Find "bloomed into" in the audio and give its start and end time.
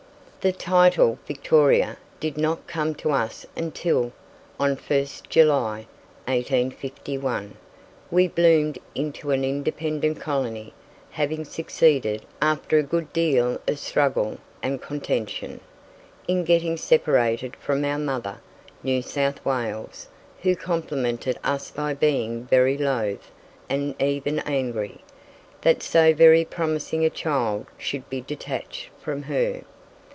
8.27-9.29